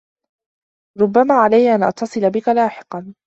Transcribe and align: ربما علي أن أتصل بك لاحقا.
ربما 1.01 1.33
علي 1.35 1.75
أن 1.75 1.83
أتصل 1.83 2.29
بك 2.29 2.47
لاحقا. 2.49 3.13